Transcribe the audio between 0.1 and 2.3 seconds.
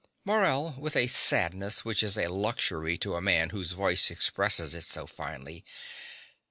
MORELL (with a sadness which is a